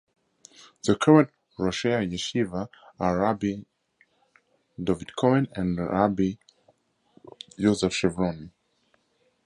The 0.83 0.95
current 0.95 1.29
"roshei 1.59 2.09
yeshiva" 2.11 2.69
are 2.99 3.19
Rabbi 3.19 3.57
Dovid 4.79 5.15
Cohen 5.15 5.47
and 5.53 5.77
Rabbi 5.77 6.31
Yosef 7.57 7.93
Chevroni. 7.93 8.49